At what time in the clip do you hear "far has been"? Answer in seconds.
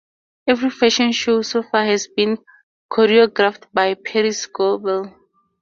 1.61-2.39